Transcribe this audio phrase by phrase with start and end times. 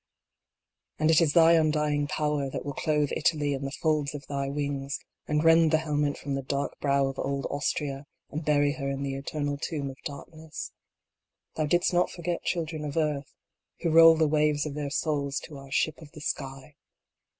[0.97, 4.49] And it is thy undying power that will clothe Italy in the folds of thy
[4.49, 8.89] wings, and rend the helmet from the dark brow of old Austria, and bury her
[8.89, 10.71] in the eternal tomb of darkness.
[11.55, 13.31] Thou didst not forget children of earth,
[13.81, 16.77] who roll the waves of their souls to our ship of the sky.